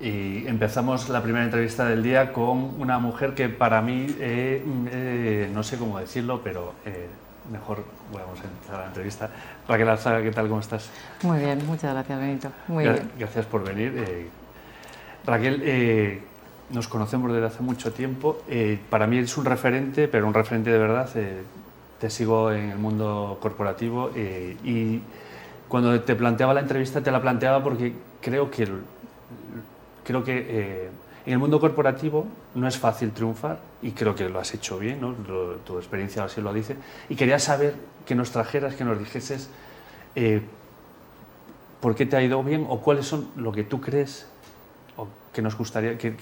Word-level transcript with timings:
Y 0.00 0.46
empezamos 0.46 1.08
la 1.08 1.22
primera 1.22 1.44
entrevista 1.44 1.84
del 1.86 2.02
día 2.02 2.32
con 2.32 2.80
una 2.80 2.98
mujer 2.98 3.34
que 3.34 3.48
para 3.48 3.80
mí, 3.80 4.06
eh, 4.18 4.62
eh, 4.90 5.50
no 5.54 5.62
sé 5.62 5.78
cómo 5.78 5.98
decirlo, 6.00 6.40
pero 6.42 6.74
eh, 6.84 7.06
mejor 7.50 7.84
vamos 8.12 8.40
a 8.40 8.44
empezar 8.44 8.80
la 8.80 8.86
entrevista. 8.86 9.30
Raquel 9.68 9.88
Alzaga, 9.88 10.20
¿qué 10.22 10.30
tal? 10.32 10.48
¿Cómo 10.48 10.60
estás? 10.60 10.90
Muy 11.22 11.38
bien, 11.38 11.64
muchas 11.66 11.92
gracias, 11.94 12.18
Benito. 12.18 12.48
Muy 12.68 12.84
Gra- 12.84 12.94
bien. 12.94 13.10
Gracias 13.18 13.46
por 13.46 13.64
venir. 13.64 14.28
Raquel, 15.24 16.22
nos 16.70 16.88
conocemos 16.88 17.32
desde 17.32 17.46
hace 17.46 17.62
mucho 17.62 17.92
tiempo. 17.92 18.42
para 18.90 19.06
mí 19.06 19.18
eres 19.18 19.36
un 19.38 19.44
referente, 19.44 20.08
pero 20.08 20.26
un 20.26 20.34
referente 20.34 20.70
de 20.70 20.78
verdad. 20.78 21.08
te 22.00 22.10
sigo 22.10 22.50
en 22.52 22.70
el 22.72 22.78
mundo 22.78 23.38
corporativo 23.40 24.10
y 24.16 25.00
cuando 25.68 25.98
te 26.00 26.14
planteaba 26.16 26.52
la 26.52 26.60
entrevista 26.60 27.00
te 27.00 27.10
la 27.10 27.22
planteaba 27.22 27.62
porque 27.62 27.94
creo 28.20 28.50
que 28.50 28.68
creo 30.04 30.22
que 30.24 30.46
eh, 30.48 30.90
en 31.26 31.32
el 31.32 31.38
mundo 31.38 31.58
corporativo 31.58 32.26
no 32.54 32.68
es 32.68 32.78
fácil 32.78 33.10
triunfar 33.12 33.58
y 33.82 33.92
creo 33.92 34.14
que 34.14 34.28
lo 34.28 34.38
has 34.38 34.52
hecho 34.54 34.78
bien, 34.78 35.00
¿no? 35.00 35.14
Lo- 35.26 35.54
tu 35.56 35.78
experiencia 35.78 36.24
así 36.24 36.40
lo 36.40 36.52
dice. 36.52 36.76
Y 37.08 37.16
quería 37.16 37.38
saber 37.38 37.74
que 38.06 38.14
nos 38.14 38.30
trajeras, 38.30 38.74
que 38.74 38.84
nos 38.84 38.98
dijeses 38.98 39.48
eh, 40.14 40.42
por 41.80 41.94
qué 41.94 42.06
te 42.06 42.16
ha 42.16 42.22
ido 42.22 42.42
bien 42.42 42.66
o 42.68 42.80
cuáles 42.80 43.06
son 43.06 43.28
lo 43.36 43.52
que 43.52 43.64
tú 43.64 43.80
crees 43.80 44.26
o 44.96 45.08
que 45.32 45.42
nos 45.42 45.56
gustaría, 45.56 45.98
que, 45.98 46.14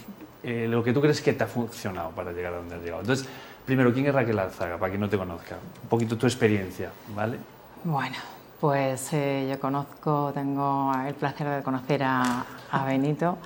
eh, 0.43 0.67
lo 0.69 0.83
que 0.83 0.93
tú 0.93 1.01
crees 1.01 1.21
que 1.21 1.33
te 1.33 1.45
ha 1.45 1.47
funcionado 1.47 2.11
para 2.11 2.33
llegar 2.33 2.55
a 2.55 2.57
donde 2.59 2.75
has 2.77 2.83
llegado. 2.83 3.01
Entonces, 3.03 3.29
primero, 3.67 3.93
¿quién 3.93 4.07
es 4.07 4.15
Raquel 4.15 4.39
Alzaga? 4.39 4.79
Para 4.79 4.91
quien 4.91 5.01
no 5.01 5.09
te 5.09 5.19
conozca, 5.19 5.57
un 5.83 5.89
poquito 5.89 6.17
tu 6.17 6.27
experiencia, 6.27 6.91
¿vale? 7.15 7.37
Bueno, 7.85 8.17
pues 8.63 9.13
eh, 9.13 9.49
yo 9.51 9.59
conozco, 9.59 10.31
tengo 10.33 10.93
el 11.05 11.15
placer 11.15 11.49
de 11.49 11.65
conocer 11.65 12.05
a, 12.05 12.47
a 12.71 12.85
Benito 12.85 13.37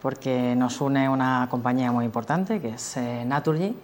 porque 0.00 0.54
nos 0.54 0.80
une 0.80 1.08
una 1.08 1.48
compañía 1.50 1.90
muy 1.90 2.04
importante 2.04 2.60
que 2.60 2.68
es 2.68 2.96
eh, 2.96 3.24
Naturgy. 3.26 3.76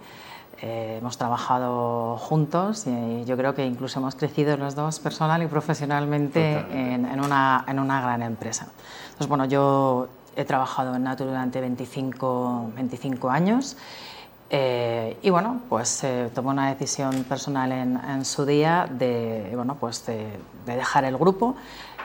Eh, 0.61 0.99
hemos 0.99 1.17
trabajado 1.17 2.15
juntos 2.15 2.87
y 2.87 3.25
yo 3.25 3.35
creo 3.35 3.53
que 3.53 3.65
incluso 3.65 3.99
hemos 3.99 4.15
crecido 4.15 4.55
los 4.55 4.75
dos 4.75 5.01
personal 5.01 5.43
y 5.43 5.47
profesionalmente 5.47 6.65
en 6.71 7.19
una, 7.19 7.65
en 7.67 7.79
una 7.79 7.99
gran 7.99 8.21
empresa. 8.21 8.67
Entonces, 9.07 9.27
bueno, 9.27 9.43
yo 9.43 10.07
he 10.37 10.45
trabajado 10.45 10.95
en 10.95 11.03
Naturgy 11.03 11.31
durante 11.31 11.59
25, 11.59 12.71
25 12.75 13.29
años 13.29 13.75
eh, 14.49 15.17
y 15.21 15.29
bueno, 15.29 15.61
pues 15.69 16.03
eh, 16.03 16.29
tomé 16.33 16.49
una 16.49 16.69
decisión 16.69 17.23
personal 17.25 17.71
en, 17.71 17.97
en 17.97 18.25
su 18.25 18.45
día 18.45 18.87
de, 18.89 19.51
bueno, 19.55 19.75
pues 19.79 20.05
de, 20.05 20.27
de 20.65 20.75
dejar 20.75 21.03
el 21.05 21.17
grupo 21.17 21.55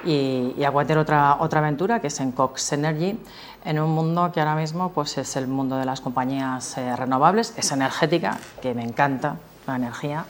y, 0.04 0.54
y 0.58 0.64
aguantar 0.64 0.98
otra, 0.98 1.36
otra 1.38 1.60
aventura 1.60 2.00
que 2.00 2.08
es 2.08 2.20
en 2.20 2.32
Cox 2.32 2.72
Energy, 2.72 3.18
en 3.64 3.78
un 3.78 3.90
mundo 3.90 4.32
que 4.32 4.40
ahora 4.40 4.56
mismo 4.56 4.90
pues 4.90 5.18
es 5.18 5.36
el 5.36 5.46
mundo 5.46 5.76
de 5.76 5.84
las 5.84 6.00
compañías 6.00 6.76
eh, 6.78 6.96
renovables, 6.96 7.54
es 7.56 7.70
energética, 7.70 8.38
que 8.60 8.74
me 8.74 8.82
encanta 8.82 9.36
la 9.66 9.76
energía. 9.76 10.24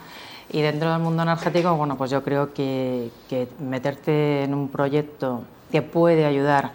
Y 0.51 0.61
dentro 0.61 0.93
del 0.93 1.01
mundo 1.01 1.23
energético, 1.23 1.75
bueno, 1.77 1.97
pues 1.97 2.11
yo 2.11 2.23
creo 2.23 2.53
que, 2.53 3.11
que 3.31 3.49
meterte 3.59 4.45
en 4.45 4.53
un 4.53 4.69
proyecto 4.69 5.45
que 5.71 5.81
puede 5.81 6.27
ayudar 6.27 6.73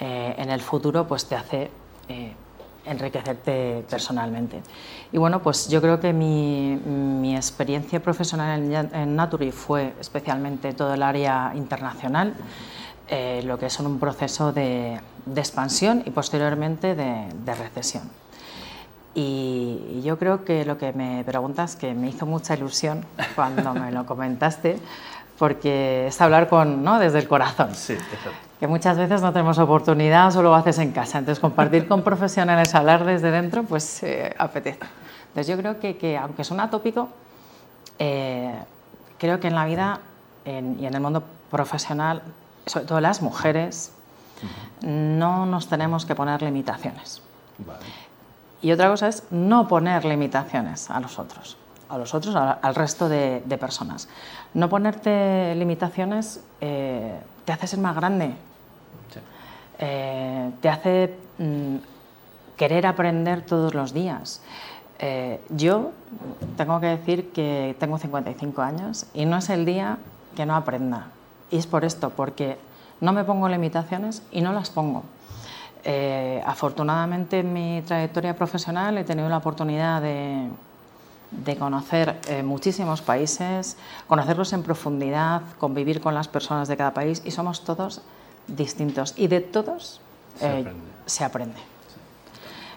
eh, 0.00 0.34
en 0.36 0.50
el 0.50 0.60
futuro, 0.60 1.06
pues 1.06 1.26
te 1.26 1.36
hace 1.36 1.70
eh, 2.08 2.34
enriquecerte 2.84 3.84
personalmente. 3.88 4.62
Y 5.12 5.18
bueno, 5.18 5.42
pues 5.42 5.68
yo 5.68 5.80
creo 5.80 6.00
que 6.00 6.12
mi, 6.12 6.76
mi 6.76 7.36
experiencia 7.36 8.00
profesional 8.00 8.72
en, 8.72 8.94
en 8.94 9.16
Naturi 9.16 9.52
fue 9.52 9.94
especialmente 10.00 10.72
todo 10.72 10.94
el 10.94 11.02
área 11.02 11.52
internacional, 11.54 12.34
eh, 13.08 13.42
lo 13.44 13.58
que 13.58 13.66
es 13.66 13.80
un 13.80 13.98
proceso 13.98 14.52
de, 14.52 15.00
expansión 15.36 16.02
y 16.06 16.10
posteriormente 16.10 16.94
de, 16.94 17.26
de 17.44 17.54
recesión. 17.54 18.04
Y, 19.14 19.80
y 19.94 20.02
yo 20.04 20.18
creo 20.18 20.44
que 20.44 20.64
lo 20.64 20.78
que 20.78 20.92
me 20.92 21.24
preguntas, 21.24 21.74
que 21.74 21.94
me 21.94 22.08
hizo 22.08 22.26
mucha 22.26 22.54
ilusión 22.54 23.04
cuando 23.34 23.74
me 23.74 23.90
lo 23.90 24.06
comentaste, 24.06 24.78
porque 25.40 26.06
es 26.08 26.20
hablar 26.20 26.50
con, 26.50 26.84
¿no? 26.84 26.98
desde 26.98 27.18
el 27.18 27.26
corazón 27.26 27.74
Sí, 27.74 27.94
exacto. 27.94 28.30
que 28.60 28.66
muchas 28.66 28.98
veces 28.98 29.22
no 29.22 29.32
tenemos 29.32 29.58
oportunidad, 29.58 30.30
solo 30.32 30.50
lo 30.50 30.54
haces 30.54 30.78
en 30.78 30.92
casa. 30.92 31.16
Entonces, 31.18 31.40
compartir 31.40 31.88
con 31.88 32.02
profesionales, 32.04 32.74
hablar 32.74 33.06
desde 33.06 33.30
dentro, 33.30 33.62
pues 33.62 34.02
eh, 34.02 34.34
apetece. 34.38 34.80
Entonces, 35.28 35.46
yo 35.46 35.56
creo 35.56 35.80
que, 35.80 35.96
que 35.96 36.18
aunque 36.18 36.44
suena 36.44 36.68
tópico, 36.68 37.08
eh, 37.98 38.54
creo 39.18 39.40
que 39.40 39.48
en 39.48 39.54
la 39.54 39.64
vida 39.64 40.00
en- 40.44 40.78
y 40.78 40.84
en 40.86 40.92
el 40.94 41.00
mundo 41.00 41.22
profesional, 41.50 42.20
sobre 42.66 42.84
todo 42.84 43.00
las 43.00 43.22
mujeres, 43.22 43.92
no 44.82 45.46
nos 45.46 45.68
tenemos 45.68 46.04
que 46.04 46.14
poner 46.14 46.42
limitaciones. 46.42 47.22
Vale. 47.58 47.80
Y 48.60 48.72
otra 48.72 48.88
cosa 48.90 49.08
es 49.08 49.22
no 49.30 49.66
poner 49.68 50.04
limitaciones 50.04 50.90
a 50.90 51.00
los 51.00 51.18
otros, 51.18 51.56
a 51.88 51.96
los 51.96 52.12
otros, 52.14 52.36
a- 52.36 52.52
al 52.52 52.74
resto 52.74 53.08
de, 53.08 53.42
de 53.46 53.56
personas. 53.58 54.06
No 54.54 54.68
ponerte 54.68 55.54
limitaciones 55.54 56.42
eh, 56.60 57.18
te 57.44 57.52
hace 57.52 57.66
ser 57.66 57.78
más 57.78 57.94
grande, 57.94 58.34
Sí. 59.12 59.20
eh, 59.78 60.50
te 60.60 60.68
hace 60.68 61.14
mm, 61.38 61.76
querer 62.56 62.86
aprender 62.86 63.42
todos 63.42 63.74
los 63.74 63.92
días. 63.94 64.42
Eh, 64.98 65.40
yo 65.50 65.92
tengo 66.56 66.80
que 66.80 66.86
decir 66.86 67.30
que 67.32 67.76
tengo 67.78 67.98
55 67.98 68.60
años 68.60 69.06
y 69.14 69.24
no 69.24 69.38
es 69.38 69.48
el 69.50 69.64
día 69.64 69.98
que 70.36 70.44
no 70.46 70.56
aprenda. 70.56 71.06
Y 71.50 71.56
es 71.58 71.66
por 71.66 71.84
esto, 71.84 72.10
porque 72.10 72.58
no 73.00 73.12
me 73.12 73.24
pongo 73.24 73.48
limitaciones 73.48 74.22
y 74.30 74.40
no 74.40 74.52
las 74.52 74.70
pongo. 74.70 75.04
Afortunadamente 76.44 77.38
en 77.38 77.52
mi 77.54 77.82
trayectoria 77.86 78.36
profesional 78.36 78.98
he 78.98 79.04
tenido 79.04 79.30
la 79.30 79.38
oportunidad 79.38 80.02
de, 80.02 80.50
de 81.30 81.56
conocer 81.56 82.20
eh, 82.28 82.42
muchísimos 82.42 83.02
países, 83.02 83.76
conocerlos 84.08 84.52
en 84.52 84.62
profundidad, 84.62 85.42
convivir 85.58 86.00
con 86.00 86.14
las 86.14 86.28
personas 86.28 86.68
de 86.68 86.76
cada 86.76 86.92
país 86.92 87.22
y 87.24 87.30
somos 87.30 87.62
todos 87.64 88.02
distintos 88.48 89.14
y 89.16 89.28
de 89.28 89.40
todos 89.40 90.00
Se 90.36 90.46
eh, 90.46 90.60
aprende. 90.60 90.80
se 91.06 91.24
aprende. 91.24 91.56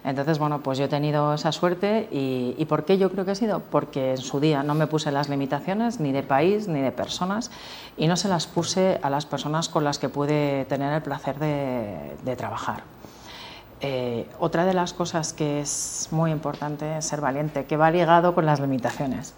Entonces, 0.06 0.38
bueno, 0.38 0.60
pues 0.60 0.78
yo 0.78 0.86
he 0.86 0.88
tenido 0.90 1.34
esa 1.34 1.54
suerte 1.54 2.10
y, 2.12 2.56
y 2.58 2.66
¿por 2.66 2.84
qué 2.84 2.98
yo 2.98 3.10
creo 3.10 3.24
que 3.24 3.32
ha 3.32 3.36
sido? 3.36 3.62
Porque 3.62 4.12
en 4.12 4.18
su 4.18 4.42
día 4.42 4.62
no 4.62 4.76
me 4.76 4.86
puse 4.86 5.12
las 5.14 5.30
limitaciones 5.30 6.02
ni 6.02 6.12
de 6.12 6.24
país 6.24 6.68
ni 6.68 6.82
de 6.82 6.92
personas 6.92 7.52
y 7.96 8.08
no 8.08 8.18
se 8.18 8.28
las 8.28 8.46
puse 8.46 9.00
a 9.02 9.10
las 9.10 9.26
personas 9.26 9.70
con 9.70 9.86
las 9.86 10.00
que 10.00 10.10
pude 10.10 10.66
tener 10.66 10.92
el 10.92 11.02
placer 11.02 11.40
de, 11.40 12.18
de 12.22 12.36
trabajar. 12.36 12.84
Eh, 13.86 14.26
otra 14.40 14.64
de 14.64 14.74
las 14.74 14.94
cosas 14.94 15.34
que 15.34 15.60
es 15.60 16.08
muy 16.12 16.32
importante 16.32 16.98
es 16.98 17.06
ser 17.06 17.20
valiente, 17.20 17.66
que 17.66 17.76
va 17.76 17.92
ligado 17.92 18.34
con 18.34 18.46
las 18.46 18.62
limitaciones. 18.62 19.34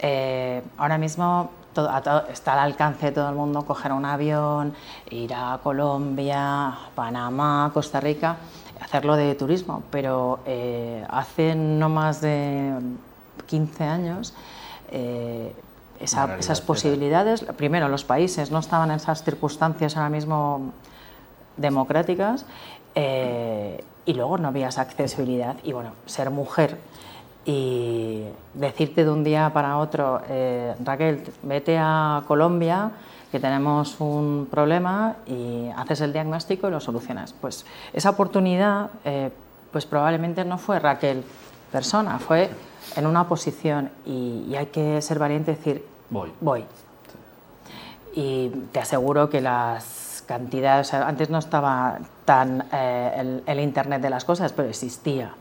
Eh, 0.00 0.62
ahora 0.76 0.98
mismo 0.98 1.50
todo- 1.72 1.88
a 1.90 2.02
todo- 2.02 2.26
está 2.28 2.52
al 2.52 2.58
alcance 2.58 3.06
de 3.06 3.12
todo 3.12 3.28
el 3.30 3.34
mundo 3.34 3.64
coger 3.64 3.92
un 3.92 4.04
avión, 4.04 4.74
ir 5.10 5.32
a 5.34 5.58
Colombia, 5.62 6.74
Panamá, 6.94 7.70
Costa 7.72 8.00
Rica, 8.00 8.36
hacerlo 8.82 9.16
de 9.16 9.34
turismo, 9.34 9.82
pero 9.90 10.40
eh, 10.44 11.04
hace 11.08 11.54
no 11.54 11.88
más 11.88 12.20
de 12.20 12.74
15 13.46 13.84
años 13.84 14.34
esa- 16.00 16.36
esas 16.38 16.60
posibilidades, 16.60 17.44
primero 17.56 17.88
los 17.88 18.04
países 18.04 18.50
no 18.50 18.58
estaban 18.58 18.90
en 18.90 18.96
esas 18.96 19.22
circunstancias 19.24 19.96
ahora 19.96 20.10
mismo 20.10 20.72
democráticas 21.56 22.44
eh, 23.00 23.84
y 24.06 24.14
luego 24.14 24.38
no 24.38 24.48
había 24.48 24.68
esa 24.68 24.82
accesibilidad 24.82 25.54
y 25.62 25.72
bueno, 25.72 25.92
ser 26.06 26.30
mujer 26.30 26.78
y 27.44 28.24
decirte 28.54 29.04
de 29.04 29.10
un 29.10 29.22
día 29.22 29.52
para 29.54 29.78
otro, 29.78 30.20
eh, 30.28 30.74
Raquel, 30.84 31.22
vete 31.44 31.78
a 31.78 32.24
Colombia, 32.26 32.90
que 33.30 33.38
tenemos 33.38 34.00
un 34.00 34.48
problema 34.50 35.14
y 35.26 35.68
haces 35.76 36.00
el 36.00 36.12
diagnóstico 36.12 36.66
y 36.66 36.72
lo 36.72 36.80
solucionas. 36.80 37.32
Pues 37.32 37.64
esa 37.92 38.10
oportunidad, 38.10 38.90
eh, 39.04 39.30
pues 39.70 39.86
probablemente 39.86 40.44
no 40.44 40.58
fue 40.58 40.80
Raquel 40.80 41.22
persona, 41.70 42.18
fue 42.18 42.50
en 42.96 43.06
una 43.06 43.28
posición 43.28 43.90
y, 44.04 44.46
y 44.50 44.56
hay 44.56 44.66
que 44.66 45.00
ser 45.02 45.20
valiente 45.20 45.52
y 45.52 45.54
decir, 45.54 45.84
Voy. 46.10 46.32
voy. 46.40 46.64
Y 48.14 48.48
te 48.72 48.80
aseguro 48.80 49.30
que 49.30 49.40
las 49.40 49.97
cantidades, 50.28 50.88
o 50.88 50.90
sea, 50.90 51.08
antes 51.08 51.30
no 51.30 51.38
estaba 51.38 51.98
tan 52.24 52.64
eh, 52.70 53.12
el, 53.16 53.42
el 53.46 53.60
Internet 53.60 54.02
de 54.02 54.10
las 54.10 54.24
cosas, 54.24 54.52
pero 54.52 54.68
existía. 54.68 55.32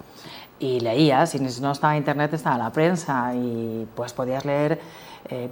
Y 0.59 0.79
leías, 0.79 1.35
y 1.35 1.39
no 1.39 1.71
estaba 1.71 1.95
Internet 1.97 2.33
estaba 2.33 2.57
la 2.57 2.71
prensa, 2.71 3.35
y 3.35 3.85
pues 3.95 4.13
podías 4.13 4.43
leer 4.45 4.79
eh, 5.29 5.49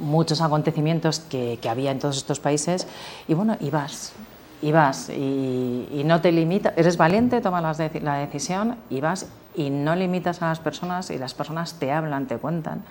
muchos 0.00 0.40
acontecimientos 0.40 1.20
que, 1.20 1.58
que 1.62 1.68
había 1.68 1.92
en 1.92 2.00
todos 2.00 2.16
estos 2.16 2.40
países, 2.40 2.88
y 3.28 3.34
bueno, 3.34 3.56
ibas, 3.60 4.14
ibas, 4.62 5.10
y, 5.10 5.86
y 5.92 6.02
no 6.04 6.20
te 6.20 6.32
limitas, 6.32 6.72
eres 6.76 6.96
valiente, 6.96 7.40
tomas 7.40 7.78
deci- 7.78 8.00
la 8.00 8.14
decisión, 8.16 8.76
y 8.90 9.00
vas, 9.00 9.26
y 9.54 9.70
no 9.70 9.94
limitas 9.94 10.42
a 10.42 10.46
las 10.48 10.58
personas, 10.58 11.10
y 11.10 11.18
las 11.18 11.34
personas 11.34 11.74
te 11.74 11.92
hablan, 11.92 12.26
te 12.26 12.38
cuentan, 12.38 12.82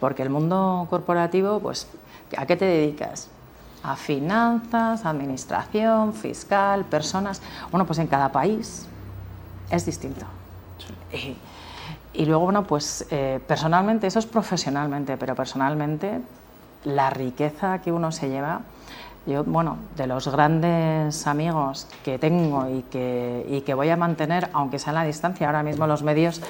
porque 0.00 0.22
el 0.22 0.28
mundo 0.28 0.86
corporativo, 0.90 1.60
pues, 1.60 1.86
¿a 2.36 2.44
qué 2.44 2.56
te 2.56 2.66
dedicas? 2.66 3.30
A 3.84 3.96
finanzas, 3.96 5.04
administración, 5.04 6.14
fiscal, 6.14 6.84
personas. 6.86 7.42
Bueno, 7.70 7.86
pues 7.86 7.98
en 7.98 8.06
cada 8.06 8.32
país 8.32 8.86
es 9.70 9.84
distinto. 9.84 10.24
Y, 11.12 11.36
y, 12.14 12.24
luego, 12.24 12.44
bueno, 12.44 12.64
pues 12.64 13.06
eh, 13.10 13.40
personalmente, 13.46 14.06
eso 14.06 14.18
es 14.18 14.26
profesionalmente, 14.26 15.16
pero 15.16 15.34
personalmente 15.34 16.20
la 16.84 17.10
riqueza 17.10 17.80
que 17.80 17.92
uno 17.92 18.10
se 18.10 18.28
lleva, 18.28 18.62
yo, 19.26 19.42
bueno, 19.44 19.78
de 19.96 20.06
los 20.06 20.28
grandes 20.28 21.26
amigos 21.26 21.86
que 22.04 22.18
tengo 22.18 22.68
y 22.68 22.82
que, 22.82 23.46
y 23.48 23.60
que 23.62 23.72
voy 23.72 23.88
a 23.88 23.96
mantener, 23.96 24.50
aunque 24.52 24.78
sea 24.78 24.90
a 24.92 24.94
la 24.94 25.04
distancia, 25.04 25.46
ahora 25.46 25.62
mismo 25.62 25.86
los 25.86 26.02
medios 26.02 26.42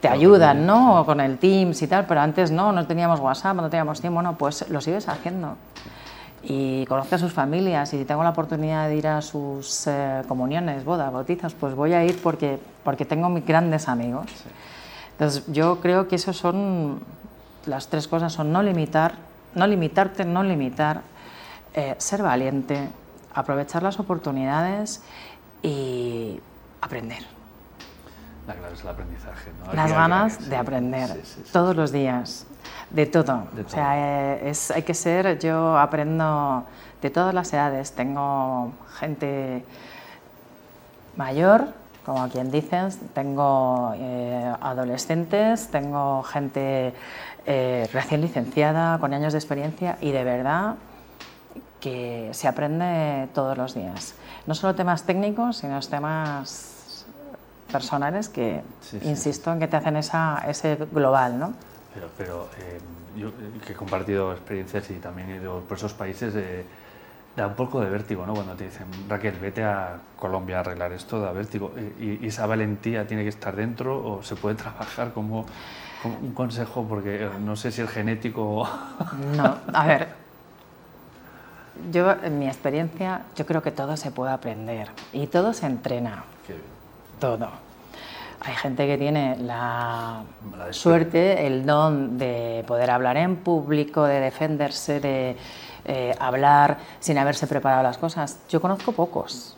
te 0.00 0.08
ayudan, 0.08 0.66
¿no? 0.66 1.04
Con 1.04 1.20
el 1.20 1.38
Teams 1.38 1.80
y 1.82 1.86
tal, 1.86 2.06
pero 2.06 2.20
antes 2.20 2.50
no, 2.50 2.72
no 2.72 2.86
teníamos 2.86 3.20
WhatsApp, 3.20 3.56
no 3.56 3.68
teníamos 3.68 4.00
tiempo, 4.00 4.14
bueno, 4.14 4.36
pues 4.38 4.68
lo 4.70 4.80
sigues 4.80 5.08
haciendo. 5.08 5.56
Y 6.44 6.84
conozco 6.86 7.14
a 7.14 7.18
sus 7.18 7.32
familias 7.32 7.94
y 7.94 7.98
si 7.98 8.04
tengo 8.04 8.24
la 8.24 8.30
oportunidad 8.30 8.88
de 8.88 8.96
ir 8.96 9.06
a 9.06 9.22
sus 9.22 9.86
eh, 9.86 10.22
comuniones, 10.26 10.84
bodas, 10.84 11.12
bautizos, 11.12 11.54
pues 11.54 11.74
voy 11.74 11.92
a 11.92 12.04
ir 12.04 12.20
porque, 12.20 12.58
porque 12.82 13.04
tengo 13.04 13.28
mis 13.28 13.46
grandes 13.46 13.88
amigos. 13.88 14.26
Entonces 15.12 15.44
yo 15.46 15.80
creo 15.80 16.08
que 16.08 16.16
eso 16.16 16.32
son, 16.32 17.00
las 17.66 17.88
tres 17.88 18.08
cosas 18.08 18.32
son 18.32 18.50
no 18.50 18.62
limitar, 18.62 19.14
no 19.54 19.66
limitarte, 19.66 20.24
no 20.24 20.42
limitar, 20.42 21.02
eh, 21.74 21.94
ser 21.98 22.22
valiente, 22.22 22.88
aprovechar 23.34 23.82
las 23.82 24.00
oportunidades 24.00 25.02
y 25.62 26.40
aprender. 26.80 27.24
La 28.46 28.54
clave 28.54 28.74
es 28.74 28.82
el 28.82 28.88
aprendizaje. 28.88 29.50
¿no? 29.64 29.72
Las 29.72 29.92
ganas 29.92 30.48
de 30.48 30.56
aprender 30.56 31.22
todos 31.52 31.76
los 31.76 31.92
días, 31.92 32.46
de 32.90 33.06
todo. 33.06 33.46
O 33.64 33.68
sea, 33.68 34.34
eh, 34.34 34.50
es, 34.50 34.70
hay 34.70 34.82
que 34.82 34.94
ser, 34.94 35.38
yo 35.38 35.78
aprendo 35.78 36.64
de 37.00 37.10
todas 37.10 37.34
las 37.34 37.52
edades. 37.52 37.92
Tengo 37.92 38.72
gente 38.98 39.64
mayor, 41.16 41.68
como 42.04 42.28
quien 42.28 42.50
dices, 42.50 42.98
tengo 43.14 43.92
eh, 43.96 44.52
adolescentes, 44.60 45.68
tengo 45.68 46.24
gente 46.24 46.94
eh, 47.46 47.88
recién 47.92 48.20
licenciada, 48.22 48.98
con 48.98 49.14
años 49.14 49.32
de 49.32 49.38
experiencia 49.38 49.98
y 50.00 50.10
de 50.10 50.24
verdad 50.24 50.74
que 51.80 52.30
se 52.32 52.48
aprende 52.48 53.28
todos 53.34 53.56
los 53.56 53.74
días. 53.74 54.14
No 54.46 54.54
solo 54.54 54.74
temas 54.74 55.04
técnicos, 55.04 55.58
sino 55.58 55.78
temas 55.80 56.71
personales 57.72 58.28
que, 58.28 58.62
insisto, 59.02 59.52
en 59.52 59.58
que 59.58 59.66
te 59.66 59.76
hacen 59.76 59.96
esa, 59.96 60.44
ese 60.46 60.76
global, 60.92 61.38
¿no? 61.38 61.54
Pero, 61.94 62.08
pero 62.16 62.48
eh, 62.58 62.78
yo 63.16 63.32
que 63.66 63.72
he 63.72 63.76
compartido 63.76 64.32
experiencias 64.32 64.90
y 64.90 64.94
también 64.94 65.30
he 65.30 65.36
ido 65.36 65.60
por 65.60 65.76
esos 65.76 65.92
países, 65.94 66.34
eh, 66.36 66.64
da 67.36 67.46
un 67.46 67.54
poco 67.54 67.80
de 67.80 67.88
vértigo, 67.88 68.26
¿no? 68.26 68.34
Cuando 68.34 68.54
te 68.54 68.64
dicen, 68.64 68.86
Raquel, 69.08 69.38
vete 69.40 69.64
a 69.64 69.98
Colombia 70.18 70.58
a 70.58 70.60
arreglar 70.60 70.92
esto, 70.92 71.20
da 71.20 71.32
vértigo. 71.32 71.72
¿Y, 71.98 72.26
esa 72.26 72.46
valentía 72.46 73.06
tiene 73.06 73.22
que 73.22 73.30
estar 73.30 73.56
dentro 73.56 74.04
o 74.04 74.22
se 74.22 74.36
puede 74.36 74.56
trabajar 74.56 75.12
como, 75.12 75.46
como 76.02 76.18
un 76.18 76.32
consejo? 76.32 76.86
Porque 76.88 77.24
eh, 77.24 77.30
no 77.40 77.56
sé 77.56 77.72
si 77.72 77.82
es 77.82 77.90
genético 77.90 78.68
No, 79.36 79.56
a 79.72 79.86
ver, 79.86 80.08
yo 81.90 82.12
en 82.22 82.38
mi 82.38 82.46
experiencia, 82.46 83.22
yo 83.34 83.46
creo 83.46 83.62
que 83.62 83.70
todo 83.70 83.96
se 83.96 84.10
puede 84.10 84.32
aprender 84.32 84.90
y 85.12 85.26
todo 85.26 85.52
se 85.52 85.66
entrena. 85.66 86.24
Todo. 87.22 87.48
Hay 88.40 88.54
gente 88.56 88.84
que 88.84 88.98
tiene 88.98 89.36
la, 89.36 90.24
suerte, 90.72 91.46
el 91.46 91.64
don 91.64 92.18
de 92.18 92.64
poder 92.66 92.90
hablar 92.90 93.16
en 93.16 93.36
público, 93.36 94.02
de 94.02 94.18
defenderse, 94.18 94.98
de 94.98 95.36
eh, 95.84 96.16
hablar 96.18 96.78
sin 96.98 97.18
haberse 97.18 97.46
preparado 97.46 97.84
las 97.84 97.96
cosas. 97.96 98.40
Yo 98.48 98.60
conozco 98.60 98.90
pocos. 98.90 99.54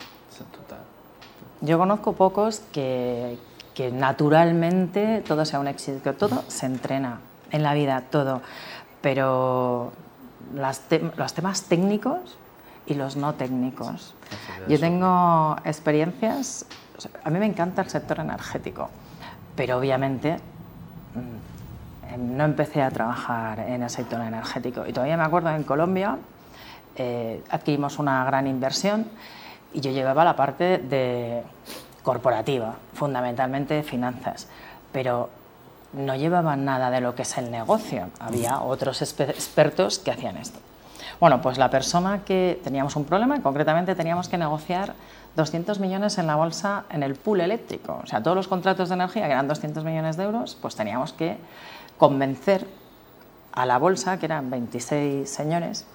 Yo 1.62 1.78
conozco 1.78 2.12
pocos 2.12 2.60
que, 2.70 3.38
que 3.72 3.90
naturalmente 3.90 5.22
todo 5.26 5.46
sea 5.46 5.58
un 5.58 5.68
éxito, 5.68 6.12
todo 6.12 6.44
se 6.48 6.66
entrena 6.66 7.20
en 7.50 7.62
la 7.62 7.72
vida, 7.72 8.02
todo. 8.10 8.42
Pero 9.00 9.90
los 10.52 11.32
temas 11.32 11.62
técnicos 11.62 12.36
y 12.84 12.92
los 12.92 13.16
no 13.16 13.32
técnicos. 13.32 14.14
Yo 14.68 14.78
tengo 14.78 15.56
experiencias 15.64 16.66
a 17.22 17.30
mí 17.30 17.38
me 17.38 17.46
encanta 17.46 17.82
el 17.82 17.88
sector 17.88 18.20
energético, 18.20 18.90
pero 19.56 19.78
obviamente 19.78 20.36
mm, 21.14 22.36
no 22.36 22.44
empecé 22.44 22.82
a 22.82 22.90
trabajar 22.90 23.60
en 23.60 23.82
el 23.82 23.90
sector 23.90 24.20
energético. 24.20 24.86
Y 24.86 24.92
todavía 24.92 25.16
me 25.16 25.24
acuerdo 25.24 25.50
en 25.50 25.64
Colombia 25.64 26.18
eh, 26.96 27.42
adquirimos 27.50 27.98
una 27.98 28.24
gran 28.24 28.46
inversión 28.46 29.06
y 29.72 29.80
yo 29.80 29.90
llevaba 29.90 30.24
la 30.24 30.36
parte 30.36 30.78
de 30.78 31.42
corporativa, 32.04 32.76
fundamentalmente 32.92 33.82
finanzas, 33.82 34.46
pero 34.92 35.30
no 35.92 36.14
llevaban 36.14 36.64
nada 36.64 36.90
de 36.90 37.00
lo 37.00 37.16
que 37.16 37.22
es 37.22 37.36
el 37.38 37.50
negocio. 37.50 38.10
Había 38.20 38.60
otros 38.60 39.02
expertos 39.02 39.98
que 39.98 40.12
hacían 40.12 40.36
esto. 40.36 40.60
Bueno, 41.20 41.40
pues 41.40 41.58
la 41.58 41.70
persona 41.70 42.22
que 42.24 42.60
teníamos 42.62 42.96
un 42.96 43.04
problema, 43.04 43.40
concretamente 43.40 43.94
teníamos 43.94 44.28
que 44.28 44.38
negociar 44.38 44.94
200 45.36 45.80
millones 45.80 46.18
en 46.18 46.26
la 46.26 46.36
bolsa, 46.36 46.84
en 46.90 47.02
el 47.02 47.14
pool 47.14 47.40
eléctrico. 47.40 48.00
O 48.02 48.06
sea, 48.06 48.22
todos 48.22 48.36
los 48.36 48.48
contratos 48.48 48.88
de 48.88 48.94
energía, 48.94 49.26
que 49.26 49.32
eran 49.32 49.48
200 49.48 49.84
millones 49.84 50.16
de 50.16 50.24
euros, 50.24 50.56
pues 50.60 50.76
teníamos 50.76 51.12
que 51.12 51.36
convencer 51.98 52.66
a 53.52 53.66
la 53.66 53.78
bolsa, 53.78 54.18
que 54.18 54.26
eran 54.26 54.50
26 54.50 55.28
señores, 55.28 55.86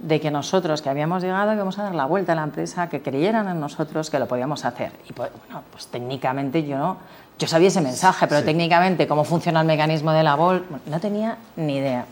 de 0.00 0.20
que 0.20 0.30
nosotros 0.30 0.82
que 0.82 0.90
habíamos 0.90 1.22
llegado 1.22 1.54
íbamos 1.54 1.78
a 1.78 1.84
dar 1.84 1.94
la 1.94 2.04
vuelta 2.04 2.32
a 2.32 2.34
la 2.34 2.42
empresa, 2.42 2.88
que 2.88 3.00
creyeran 3.00 3.48
en 3.48 3.58
nosotros 3.58 4.10
que 4.10 4.18
lo 4.18 4.28
podíamos 4.28 4.64
hacer. 4.64 4.92
Y 5.08 5.12
pues, 5.12 5.30
bueno, 5.46 5.62
pues 5.70 5.86
técnicamente 5.86 6.66
yo 6.66 6.76
no, 6.76 6.98
yo 7.38 7.46
sabía 7.46 7.68
ese 7.68 7.80
mensaje, 7.80 8.26
pero 8.26 8.44
técnicamente 8.44 9.06
cómo 9.06 9.24
funciona 9.24 9.60
el 9.60 9.66
mecanismo 9.66 10.12
de 10.12 10.22
la 10.22 10.34
bolsa, 10.34 10.64
no 10.86 11.00
tenía 11.00 11.38
ni 11.56 11.76
idea. 11.76 12.04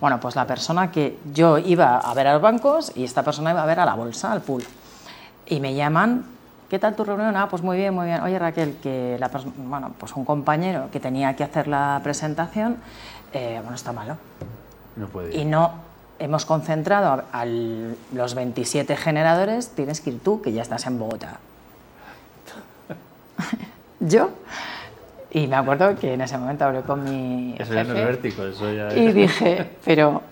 Bueno, 0.00 0.20
pues 0.20 0.36
la 0.36 0.46
persona 0.46 0.90
que 0.90 1.18
yo 1.32 1.58
iba 1.58 1.98
a 1.98 2.14
ver 2.14 2.26
a 2.26 2.34
los 2.34 2.42
bancos 2.42 2.92
y 2.94 3.04
esta 3.04 3.22
persona 3.22 3.50
iba 3.50 3.62
a 3.62 3.66
ver 3.66 3.80
a 3.80 3.84
la 3.84 3.94
bolsa, 3.94 4.32
al 4.32 4.42
pool 4.42 4.64
y 5.48 5.60
me 5.60 5.74
llaman, 5.74 6.24
¿qué 6.68 6.78
tal 6.78 6.94
tu 6.94 7.04
reunión? 7.04 7.36
Ah, 7.36 7.48
pues 7.48 7.62
muy 7.62 7.76
bien, 7.76 7.94
muy 7.94 8.06
bien. 8.06 8.20
Oye 8.20 8.38
Raquel, 8.38 8.76
que 8.82 9.16
la, 9.18 9.30
bueno, 9.56 9.92
pues 9.98 10.14
un 10.14 10.24
compañero 10.24 10.88
que 10.92 11.00
tenía 11.00 11.34
que 11.36 11.44
hacer 11.44 11.68
la 11.68 12.00
presentación, 12.02 12.76
eh, 13.32 13.58
bueno, 13.60 13.74
está 13.74 13.92
malo. 13.92 14.16
No 14.96 15.06
puede 15.06 15.36
Y 15.36 15.44
no 15.44 15.72
hemos 16.18 16.44
concentrado 16.44 17.24
a, 17.32 17.44
los 17.46 18.34
27 18.34 18.96
generadores, 18.96 19.70
tienes 19.70 20.00
que 20.00 20.10
ir 20.10 20.20
tú, 20.20 20.42
que 20.42 20.52
ya 20.52 20.62
estás 20.62 20.86
en 20.86 20.98
Bogotá. 20.98 21.38
Yo 24.00 24.30
y 25.30 25.46
me 25.46 25.56
acuerdo 25.56 25.94
que 25.96 26.14
en 26.14 26.20
ese 26.20 26.38
momento 26.38 26.64
hablé 26.64 26.82
con 26.82 27.04
mi 27.04 27.54
eso 27.58 27.74
ya 27.74 27.84
no 27.84 27.94
es 27.94 28.04
vértigo, 28.04 28.44
eso 28.44 28.72
ya 28.72 28.92
y 28.96 29.12
dije, 29.12 29.70
pero 29.84 30.22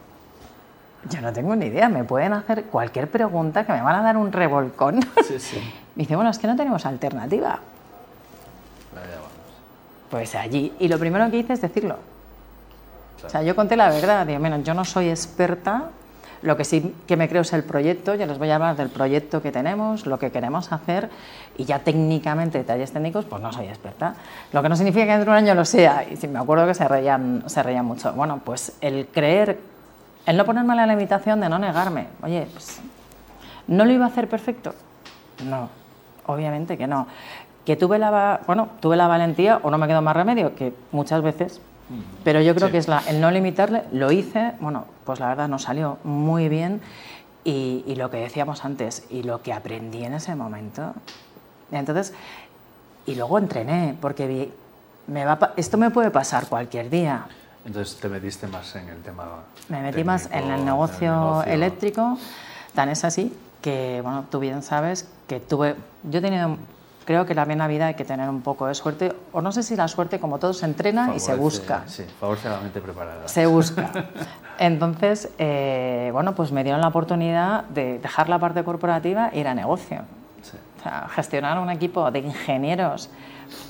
yo 1.08 1.20
no 1.20 1.32
tengo 1.32 1.54
ni 1.54 1.66
idea, 1.66 1.88
me 1.88 2.04
pueden 2.04 2.32
hacer 2.32 2.64
cualquier 2.64 3.08
pregunta 3.08 3.64
que 3.64 3.72
me 3.72 3.82
van 3.82 3.96
a 3.96 4.02
dar 4.02 4.16
un 4.16 4.32
revolcón. 4.32 5.00
Sí, 5.26 5.38
sí. 5.38 5.56
Me 5.94 6.02
dice, 6.02 6.16
bueno, 6.16 6.30
es 6.30 6.38
que 6.38 6.46
no 6.46 6.56
tenemos 6.56 6.84
alternativa. 6.86 7.60
Pues 10.10 10.34
allí. 10.34 10.72
Y 10.78 10.88
lo 10.88 10.98
primero 10.98 11.28
que 11.30 11.38
hice 11.38 11.52
es 11.54 11.60
decirlo. 11.60 11.96
O 13.24 13.28
sea, 13.28 13.42
yo 13.42 13.56
conté 13.56 13.76
la 13.76 13.88
verdad. 13.88 14.26
Digo, 14.26 14.38
bueno, 14.38 14.60
yo 14.60 14.72
no 14.72 14.84
soy 14.84 15.08
experta. 15.08 15.90
Lo 16.42 16.56
que 16.56 16.64
sí 16.64 16.94
que 17.06 17.16
me 17.16 17.28
creo 17.28 17.42
es 17.42 17.52
el 17.52 17.64
proyecto. 17.64 18.14
Yo 18.14 18.26
les 18.26 18.38
voy 18.38 18.50
a 18.50 18.56
hablar 18.56 18.76
del 18.76 18.88
proyecto 18.88 19.42
que 19.42 19.52
tenemos, 19.52 20.06
lo 20.06 20.18
que 20.18 20.30
queremos 20.30 20.72
hacer. 20.72 21.10
Y 21.56 21.64
ya 21.64 21.80
técnicamente, 21.80 22.58
detalles 22.58 22.92
técnicos, 22.92 23.24
pues 23.24 23.42
no 23.42 23.52
soy 23.52 23.66
experta. 23.66 24.14
Lo 24.52 24.62
que 24.62 24.68
no 24.68 24.76
significa 24.76 25.06
que 25.06 25.12
dentro 25.12 25.32
de 25.32 25.38
un 25.38 25.44
año 25.44 25.54
lo 25.54 25.64
sea. 25.64 26.04
Y 26.10 26.16
sí, 26.16 26.28
me 26.28 26.38
acuerdo 26.38 26.66
que 26.66 26.74
se 26.74 26.86
reían, 26.86 27.44
se 27.46 27.62
reían 27.62 27.84
mucho. 27.84 28.12
Bueno, 28.12 28.40
pues 28.44 28.76
el 28.80 29.06
creer 29.06 29.58
el 30.26 30.36
no 30.36 30.44
ponerme 30.44 30.74
la 30.74 30.86
limitación 30.86 31.40
de 31.40 31.48
no 31.48 31.58
negarme. 31.58 32.08
Oye, 32.20 32.48
pues, 32.52 32.80
¿no 33.68 33.84
lo 33.84 33.92
iba 33.92 34.04
a 34.04 34.08
hacer 34.08 34.28
perfecto? 34.28 34.74
No, 35.44 35.68
obviamente 36.26 36.76
que 36.76 36.88
no. 36.88 37.06
Que 37.64 37.76
tuve 37.76 37.98
la, 37.98 38.40
bueno, 38.46 38.68
tuve 38.80 38.96
la 38.96 39.06
valentía 39.06 39.60
o 39.62 39.70
no 39.70 39.78
me 39.78 39.86
quedó 39.86 40.02
más 40.02 40.16
remedio, 40.16 40.54
que 40.56 40.74
muchas 40.90 41.22
veces, 41.22 41.60
pero 42.24 42.40
yo 42.40 42.54
creo 42.54 42.70
que 42.70 42.78
es 42.78 42.88
la, 42.88 43.02
el 43.08 43.20
no 43.20 43.30
limitarle, 43.30 43.84
lo 43.92 44.10
hice, 44.12 44.52
bueno, 44.60 44.86
pues 45.04 45.20
la 45.20 45.28
verdad 45.28 45.48
no 45.48 45.58
salió 45.58 45.98
muy 46.04 46.48
bien 46.48 46.80
y, 47.44 47.84
y, 47.86 47.94
lo 47.94 48.10
que 48.10 48.16
decíamos 48.16 48.64
antes 48.64 49.04
y 49.08 49.22
lo 49.22 49.42
que 49.42 49.52
aprendí 49.52 50.04
en 50.04 50.14
ese 50.14 50.34
momento. 50.34 50.94
Entonces, 51.70 52.12
y 53.06 53.14
luego 53.14 53.38
entrené, 53.38 53.96
porque 54.00 54.26
vi, 54.26 54.52
me 55.06 55.24
va, 55.24 55.52
esto 55.56 55.78
me 55.78 55.90
puede 55.90 56.10
pasar 56.10 56.48
cualquier 56.48 56.90
día. 56.90 57.26
Entonces 57.64 57.96
te 57.96 58.08
metiste 58.08 58.46
más 58.46 58.74
en 58.76 58.88
el 58.88 59.02
tema. 59.02 59.24
Me 59.68 59.80
metí 59.80 60.04
más 60.04 60.28
en 60.32 60.50
el 60.50 60.64
negocio, 60.64 61.42
eléctrico, 61.44 62.18
tan 62.74 62.88
es 62.88 63.04
así 63.04 63.32
que, 63.62 64.00
bueno, 64.02 64.24
tú 64.30 64.38
bien 64.38 64.62
sabes 64.62 65.08
que 65.26 65.40
tuve. 65.40 65.74
Yo 66.04 66.18
he 66.18 66.22
tenido 66.22 66.56
creo 67.06 67.24
que 67.24 67.34
también 67.34 67.58
la 67.58 67.68
vida 67.68 67.86
hay 67.86 67.94
que 67.94 68.04
tener 68.04 68.28
un 68.28 68.42
poco 68.42 68.66
de 68.66 68.74
suerte, 68.74 69.14
o 69.32 69.40
no 69.40 69.52
sé 69.52 69.62
si 69.62 69.76
la 69.76 69.88
suerte, 69.88 70.18
como 70.18 70.38
todo, 70.38 70.52
se 70.52 70.66
entrena 70.66 71.12
y 71.14 71.20
se 71.20 71.34
busca. 71.34 71.84
Sí, 71.86 72.04
favorece 72.20 72.50
la 72.50 72.60
mente 72.60 72.80
preparada. 72.80 73.28
Se 73.28 73.46
busca. 73.46 73.90
Entonces, 74.58 75.30
eh, 75.38 76.10
bueno, 76.12 76.34
pues 76.34 76.50
me 76.50 76.64
dieron 76.64 76.80
la 76.80 76.88
oportunidad 76.88 77.64
de 77.64 78.00
dejar 78.00 78.28
la 78.28 78.38
parte 78.38 78.64
corporativa 78.64 79.30
e 79.32 79.40
ir 79.40 79.48
a 79.48 79.54
negocio. 79.54 80.00
O 80.40 80.82
sea, 80.82 81.08
gestionar 81.08 81.58
un 81.58 81.70
equipo 81.70 82.10
de 82.10 82.18
ingenieros, 82.18 83.08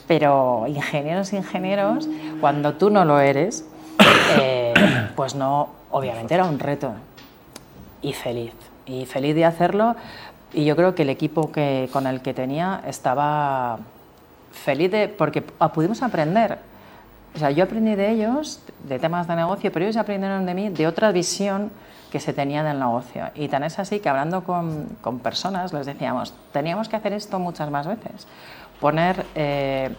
pero 0.08 0.64
ingenieros, 0.66 1.32
ingenieros, 1.32 2.08
cuando 2.40 2.74
tú 2.74 2.90
no 2.90 3.04
lo 3.04 3.20
eres, 3.20 3.66
eh, 4.38 4.72
pues 5.14 5.34
no, 5.34 5.68
obviamente 5.90 6.34
era 6.34 6.44
un 6.44 6.58
reto. 6.58 6.92
Y 8.00 8.14
feliz. 8.14 8.54
Y 8.86 9.04
feliz 9.04 9.34
de 9.34 9.44
hacerlo 9.44 9.96
y 10.56 10.64
yo 10.64 10.74
creo 10.74 10.94
que 10.94 11.02
el 11.02 11.10
equipo 11.10 11.52
que, 11.52 11.90
con 11.92 12.06
el 12.06 12.22
que 12.22 12.32
tenía 12.32 12.80
estaba 12.86 13.78
feliz 14.52 14.90
de, 14.90 15.06
porque 15.06 15.42
pudimos 15.42 16.02
aprender. 16.02 16.58
O 17.34 17.38
sea, 17.38 17.50
yo 17.50 17.64
aprendí 17.64 17.94
de 17.94 18.10
ellos, 18.10 18.62
de 18.88 18.98
temas 18.98 19.28
de 19.28 19.36
negocio, 19.36 19.70
pero 19.70 19.84
ellos 19.84 19.98
aprendieron 19.98 20.46
de 20.46 20.54
mí 20.54 20.70
de 20.70 20.86
otra 20.86 21.12
visión 21.12 21.70
que 22.10 22.20
se 22.20 22.32
tenía 22.32 22.62
del 22.62 22.78
negocio. 22.78 23.26
Y 23.34 23.48
tan 23.48 23.64
es 23.64 23.78
así 23.78 24.00
que 24.00 24.08
hablando 24.08 24.44
con, 24.44 24.86
con 25.02 25.18
personas 25.18 25.74
les 25.74 25.84
decíamos, 25.84 26.32
teníamos 26.54 26.88
que 26.88 26.96
hacer 26.96 27.12
esto 27.12 27.38
muchas 27.38 27.70
más 27.70 27.86
veces. 27.86 28.26
Poner 28.80 29.26
eh, 29.34 29.94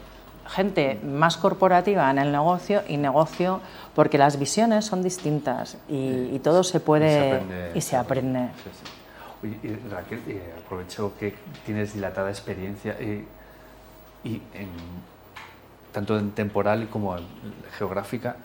gente 0.48 1.00
más 1.04 1.38
corporativa 1.38 2.10
en 2.10 2.18
el 2.18 2.32
negocio 2.32 2.82
y 2.88 2.98
negocio, 2.98 3.62
porque 3.94 4.18
las 4.18 4.40
visiones 4.40 4.86
son 4.86 5.04
distintas 5.04 5.78
y, 5.88 6.40
todo 6.40 6.64
se 6.64 6.80
puede 6.80 7.72
y 7.76 7.82
se 7.82 7.96
aprende. 7.96 8.50
Oye, 9.44 9.79
Raquel, 9.91 10.20
eh, 10.27 10.41
aprovecho 10.58 11.13
que 11.20 11.36
tienes 11.63 11.94
dilatada 11.94 12.29
experiencia 12.29 12.96
eh, 13.00 13.24
y 14.24 14.41
tanto 15.91 16.17
en 16.17 16.32
temporal 16.32 16.89
como 16.89 17.17
en 17.17 17.25
geográfica, 17.77 18.38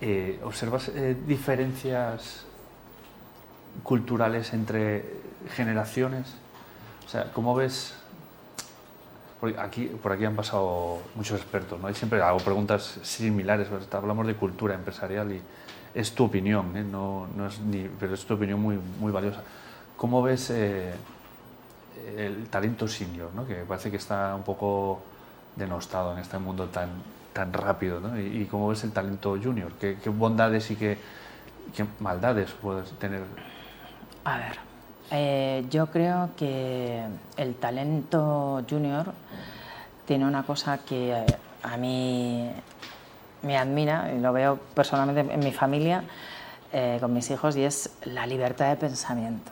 eh, 0.00 0.38
¿observas 0.44 0.90
diferencias 1.26 2.46
culturales 3.82 4.52
entre 4.52 5.04
generaciones? 5.54 6.34
O 7.06 7.08
sea, 7.08 7.32
¿cómo 7.32 7.54
ves? 7.54 7.94
aquí, 9.58 9.86
por 9.86 10.12
aquí 10.12 10.24
han 10.24 10.34
pasado 10.34 10.98
muchos 11.14 11.38
expertos, 11.40 11.78
¿no? 11.78 11.90
Y 11.90 11.94
siempre 11.94 12.20
hago 12.22 12.38
preguntas 12.38 12.98
similares, 13.02 13.68
hablamos 13.92 14.26
de 14.26 14.34
cultura 14.34 14.74
empresarial 14.74 15.30
y 15.32 15.42
es 15.94 16.12
tu 16.14 16.24
opinión, 16.24 16.72
no, 16.90 17.28
no 17.36 17.46
es 17.46 17.60
ni, 17.60 17.88
pero 18.00 18.14
es 18.14 18.24
tu 18.24 18.34
opinión 18.34 18.60
muy, 18.60 18.78
muy 18.98 19.12
valiosa. 19.12 19.42
¿Cómo 19.96 20.22
ves 20.22 20.50
eh, 20.50 20.92
el 22.18 22.48
talento 22.48 22.86
senior, 22.86 23.30
¿no? 23.34 23.46
que 23.46 23.54
parece 23.66 23.90
que 23.90 23.96
está 23.96 24.34
un 24.34 24.42
poco 24.42 25.00
denostado 25.54 26.12
en 26.12 26.18
este 26.18 26.38
mundo 26.38 26.66
tan, 26.66 26.90
tan 27.32 27.52
rápido? 27.52 28.00
¿no? 28.00 28.20
Y, 28.20 28.44
cómo 28.44 28.68
ves 28.68 28.84
el 28.84 28.92
talento 28.92 29.38
junior? 29.42 29.72
¿Qué, 29.80 29.96
bondades 30.10 30.70
y 30.70 30.76
qué, 30.76 30.98
maldades 32.00 32.50
puedes 32.60 32.90
tener? 32.98 33.22
A 34.24 34.36
ver, 34.36 34.58
eh, 35.12 35.64
yo 35.70 35.86
creo 35.86 36.30
que 36.36 37.02
el 37.38 37.54
talento 37.54 38.62
junior 38.68 39.14
tiene 40.04 40.26
una 40.26 40.42
cosa 40.42 40.78
que 40.78 41.12
eh, 41.12 41.26
a 41.62 41.78
mí 41.78 42.50
me 43.42 43.56
admira, 43.56 44.12
y 44.12 44.20
lo 44.20 44.34
veo 44.34 44.58
personalmente 44.74 45.32
en 45.32 45.40
mi 45.40 45.52
familia, 45.52 46.04
con 47.00 47.14
mis 47.14 47.30
hijos, 47.30 47.56
y 47.56 47.62
es 47.62 47.88
la 48.04 48.26
libertad 48.26 48.68
de 48.68 48.76
pensamiento 48.76 49.50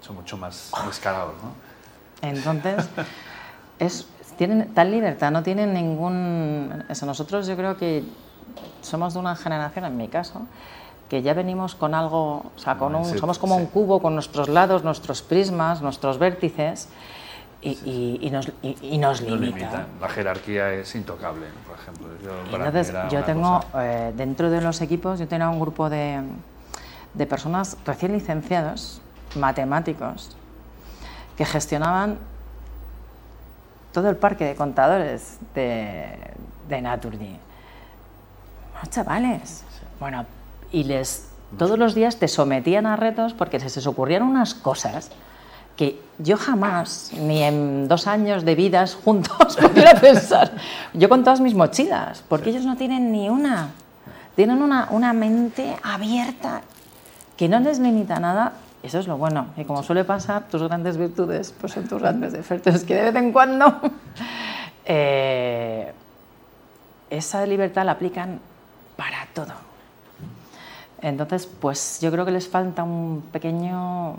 son 0.00 0.16
mucho 0.16 0.36
más 0.36 0.70
descarados, 0.86 1.34
¿no? 1.42 2.28
Entonces, 2.28 2.88
es, 3.78 4.06
tienen 4.36 4.72
tal 4.74 4.90
libertad, 4.90 5.30
no 5.30 5.42
tienen 5.42 5.72
ningún... 5.74 6.84
Eso, 6.88 7.06
nosotros 7.06 7.46
yo 7.46 7.56
creo 7.56 7.76
que 7.76 8.04
somos 8.82 9.14
de 9.14 9.20
una 9.20 9.36
generación, 9.36 9.84
en 9.84 9.96
mi 9.96 10.08
caso, 10.08 10.42
que 11.08 11.22
ya 11.22 11.34
venimos 11.34 11.74
con 11.74 11.94
algo, 11.94 12.50
o 12.54 12.58
sea, 12.58 12.76
con 12.76 12.94
un, 12.94 13.04
somos 13.18 13.38
como 13.38 13.56
un 13.56 13.66
cubo 13.66 14.00
con 14.00 14.14
nuestros 14.14 14.48
lados, 14.48 14.84
nuestros 14.84 15.22
prismas, 15.22 15.82
nuestros 15.82 16.18
vértices, 16.18 16.88
y, 17.62 18.18
y, 18.22 18.30
nos, 18.30 18.50
y, 18.62 18.96
nos 18.96 19.20
limita. 19.20 19.86
La 20.00 20.08
jerarquía 20.08 20.72
es 20.72 20.94
intocable, 20.94 21.46
por 21.66 21.78
ejemplo. 21.78 22.08
Yo, 22.24 22.56
Entonces, 22.56 22.94
yo 23.10 23.22
tengo, 23.24 23.60
eh, 23.74 24.12
dentro 24.16 24.50
de 24.50 24.62
los 24.62 24.80
equipos, 24.80 25.18
yo 25.18 25.28
tengo 25.28 25.50
un 25.50 25.60
grupo 25.60 25.90
de, 25.90 26.22
de 27.12 27.26
personas 27.26 27.76
recién 27.84 28.12
licenciados, 28.12 29.02
matemáticos 29.36 30.36
que 31.36 31.44
gestionaban 31.44 32.18
todo 33.92 34.08
el 34.08 34.16
parque 34.16 34.44
de 34.44 34.54
contadores 34.54 35.38
de, 35.54 36.08
de 36.68 36.80
Naturgy. 36.80 37.36
chavales. 38.90 39.64
Bueno, 39.98 40.26
y 40.72 40.84
les 40.84 41.30
todos 41.58 41.78
los 41.78 41.94
días 41.94 42.16
te 42.16 42.28
sometían 42.28 42.86
a 42.86 42.96
retos 42.96 43.34
porque 43.34 43.58
se 43.58 43.66
les 43.66 43.86
ocurrían 43.86 44.22
unas 44.22 44.54
cosas 44.54 45.10
que 45.76 46.00
yo 46.18 46.36
jamás, 46.36 47.10
ni 47.16 47.42
en 47.42 47.88
dos 47.88 48.06
años 48.06 48.44
de 48.44 48.54
vidas 48.54 48.94
juntos, 48.94 49.56
podría 49.60 49.94
pensar. 49.94 50.52
Yo 50.92 51.08
con 51.08 51.24
todas 51.24 51.40
mis 51.40 51.54
mochilas, 51.54 52.22
porque 52.28 52.50
ellos 52.50 52.64
no 52.64 52.76
tienen 52.76 53.10
ni 53.10 53.28
una. 53.28 53.70
Tienen 54.36 54.62
una, 54.62 54.88
una 54.90 55.12
mente 55.12 55.76
abierta 55.82 56.60
que 57.36 57.48
no 57.48 57.58
les 57.60 57.78
limita 57.78 58.20
nada 58.20 58.52
eso 58.82 58.98
es 58.98 59.06
lo 59.06 59.16
bueno. 59.16 59.48
Y 59.56 59.64
como 59.64 59.82
suele 59.82 60.04
pasar, 60.04 60.48
tus 60.48 60.62
grandes 60.62 60.96
virtudes 60.96 61.54
pues 61.58 61.72
son 61.72 61.86
tus 61.86 62.00
grandes 62.00 62.32
defectos, 62.32 62.84
que 62.84 62.94
de 62.94 63.02
vez 63.10 63.16
en 63.16 63.32
cuando 63.32 63.80
eh, 64.84 65.92
esa 67.10 67.44
libertad 67.46 67.84
la 67.84 67.92
aplican 67.92 68.40
para 68.96 69.26
todo. 69.34 69.52
Entonces, 71.02 71.46
pues 71.46 71.98
yo 72.00 72.10
creo 72.10 72.24
que 72.24 72.30
les 72.30 72.48
falta 72.48 72.82
un 72.82 73.22
pequeño 73.32 74.16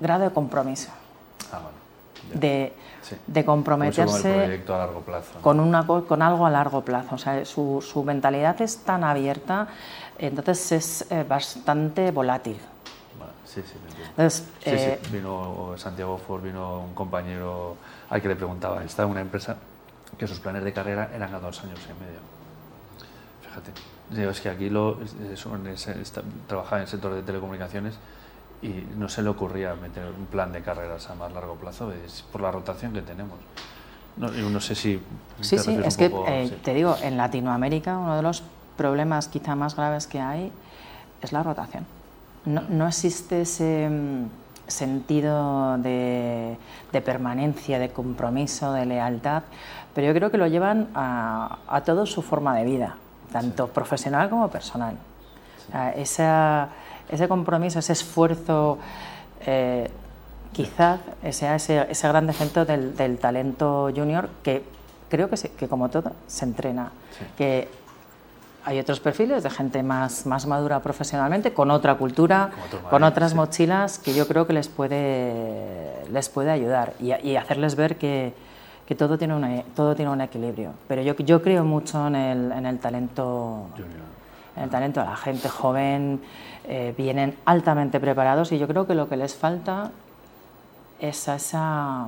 grado 0.00 0.24
de 0.24 0.30
compromiso. 0.30 0.90
Ah, 1.52 1.60
bueno. 1.62 2.40
de, 2.40 2.72
de, 3.26 3.44
comprometerse 3.44 4.62
con, 4.66 4.74
a 4.74 4.78
largo 4.78 5.00
plazo, 5.00 5.32
con, 5.40 5.60
una, 5.60 5.86
con 5.86 6.22
algo 6.22 6.46
a 6.46 6.50
largo 6.50 6.80
plazo. 6.80 7.14
O 7.14 7.18
sea, 7.18 7.44
su, 7.44 7.84
su 7.86 8.02
mentalidad 8.02 8.60
es 8.62 8.78
tan 8.78 9.04
abierta, 9.04 9.68
entonces 10.18 10.72
es 10.72 11.10
eh, 11.10 11.24
bastante 11.28 12.10
volátil. 12.10 12.58
Sí, 13.54 13.62
sí, 13.64 13.74
Entonces, 14.08 14.44
sí, 14.64 14.70
eh, 14.70 14.98
Vino 15.12 15.74
Santiago 15.76 16.18
Ford, 16.18 16.42
vino 16.42 16.80
un 16.80 16.94
compañero 16.94 17.76
al 18.10 18.20
que 18.20 18.26
le 18.26 18.34
preguntaba, 18.34 18.82
estaba 18.82 19.06
en 19.06 19.12
una 19.12 19.20
empresa 19.20 19.56
que 20.18 20.26
sus 20.26 20.40
planes 20.40 20.64
de 20.64 20.72
carrera 20.72 21.10
eran 21.14 21.32
a 21.32 21.38
dos 21.38 21.62
años 21.62 21.78
y 21.84 22.02
medio. 22.02 22.18
Fíjate. 23.42 24.28
es 24.28 24.40
que 24.40 24.48
aquí 24.48 24.70
lo, 24.70 24.98
trabajaba 26.48 26.78
en 26.78 26.82
el 26.82 26.88
sector 26.88 27.14
de 27.14 27.22
telecomunicaciones 27.22 27.94
y 28.60 28.70
no 28.96 29.08
se 29.08 29.22
le 29.22 29.28
ocurría 29.28 29.76
meter 29.76 30.04
un 30.06 30.26
plan 30.26 30.50
de 30.50 30.60
carreras 30.60 31.08
a 31.10 31.14
más 31.14 31.32
largo 31.32 31.54
plazo 31.54 31.92
es 31.92 32.22
por 32.32 32.40
la 32.40 32.50
rotación 32.50 32.92
que 32.92 33.02
tenemos. 33.02 33.38
No, 34.16 34.30
no 34.30 34.60
sé 34.60 34.74
si... 34.74 35.00
Sí, 35.40 35.58
sí, 35.58 35.78
es 35.84 35.96
que 35.96 36.12
eh, 36.26 36.58
te 36.64 36.74
digo, 36.74 36.96
en 37.02 37.16
Latinoamérica 37.16 37.98
uno 37.98 38.16
de 38.16 38.22
los 38.22 38.42
problemas 38.76 39.28
quizá 39.28 39.54
más 39.54 39.76
graves 39.76 40.08
que 40.08 40.20
hay 40.20 40.50
es 41.22 41.32
la 41.32 41.44
rotación 41.44 41.86
no, 42.46 42.88
existe 42.88 43.42
ese 43.42 43.88
mm, 43.88 44.26
sentido 44.66 45.78
de, 45.78 46.56
permanencia, 47.04 47.78
de 47.78 47.90
compromiso, 47.90 48.72
de 48.72 48.86
lealtad, 48.86 49.42
pero 49.94 50.06
yo 50.08 50.14
creo 50.14 50.30
que 50.30 50.38
lo 50.38 50.46
llevan 50.46 50.88
a, 50.94 51.58
a 51.68 51.82
toda 51.82 52.06
su 52.06 52.22
forma 52.22 52.54
de 52.56 52.64
vida, 52.64 52.96
tanto 53.32 53.68
profesional 53.68 54.28
como 54.30 54.48
personal. 54.48 54.96
ese 55.96 57.28
compromiso, 57.28 57.78
ese 57.78 57.92
esfuerzo, 57.92 58.78
eh, 59.46 59.90
quizás 60.52 61.00
sea 61.30 61.56
ese, 61.56 61.86
ese, 61.90 62.08
gran 62.08 62.26
defecto 62.26 62.64
del, 62.64 63.18
talento 63.18 63.90
junior 63.94 64.28
que 64.42 64.64
creo 65.10 65.28
que, 65.28 65.36
que 65.36 65.68
como 65.68 65.90
todo 65.90 66.12
se 66.26 66.44
entrena, 66.44 66.92
que 67.36 67.68
hay 68.64 68.78
otros 68.78 69.00
perfiles 69.00 69.42
de 69.42 69.50
gente 69.50 69.82
más, 69.82 70.26
más 70.26 70.46
madura 70.46 70.80
profesionalmente, 70.80 71.52
con 71.52 71.70
otra 71.70 71.96
cultura, 71.96 72.50
con 72.88 73.02
otras 73.02 73.34
mochilas, 73.34 73.98
que 73.98 74.14
yo 74.14 74.26
creo 74.26 74.46
que 74.46 74.52
les 74.54 74.68
puede, 74.68 76.06
les 76.10 76.28
puede 76.28 76.50
ayudar 76.50 76.94
y, 76.98 77.36
hacerles 77.36 77.76
ver 77.76 77.96
que, 77.96 78.32
que, 78.86 78.94
todo, 78.94 79.18
tiene 79.18 79.34
una, 79.34 79.62
todo 79.76 79.94
tiene 79.94 80.10
un 80.10 80.20
equilibrio. 80.20 80.72
Pero 80.88 81.02
yo, 81.02 81.14
yo 81.16 81.42
creo 81.42 81.64
mucho 81.64 82.06
en 82.06 82.16
el, 82.16 82.52
en 82.52 82.66
el 82.66 82.78
talento. 82.78 83.68
En 84.56 84.62
el 84.62 84.70
talento 84.70 85.00
de 85.00 85.06
la 85.06 85.16
gente 85.16 85.48
joven, 85.48 86.20
eh, 86.66 86.94
vienen 86.96 87.36
altamente 87.44 87.98
preparados 87.98 88.52
y 88.52 88.58
yo 88.58 88.68
creo 88.68 88.86
que 88.86 88.94
lo 88.94 89.08
que 89.08 89.16
les 89.16 89.34
falta 89.34 89.90
es 91.00 91.26
esa 91.26 92.06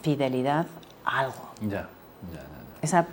fidelidad 0.00 0.66
a 1.04 1.18
algo. 1.18 1.50
Ya, 1.60 1.88
esa 2.80 3.04